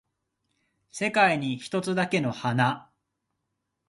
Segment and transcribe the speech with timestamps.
[0.89, 2.89] 世界に一つだけの花